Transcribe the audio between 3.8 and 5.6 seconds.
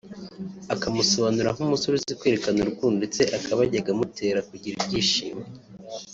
amutera kugira ibyishimo